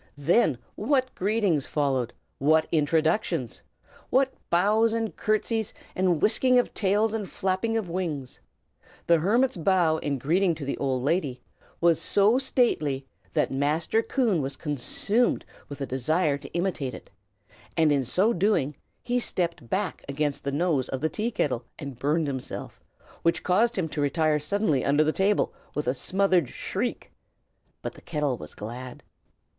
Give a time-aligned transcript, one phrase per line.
[0.17, 2.11] Then, what greetings followed!
[2.39, 3.61] What introductions!
[4.09, 8.39] What bows and courtesies, and whisking of tails and flapping of wings!
[9.05, 11.43] The hermit's bow in greeting to the old lady
[11.79, 17.11] was so stately that Master Coon was consumed with a desire to imitate it;
[17.77, 21.99] and in so doing, he stepped back against the nose of the tea kettle and
[21.99, 22.81] burned himself,
[23.21, 27.11] which caused him to retire suddenly under the table with a smothered shriek.
[27.83, 29.03] (But the kettle was glad.)